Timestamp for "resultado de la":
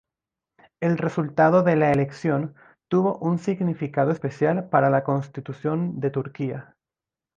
0.97-1.91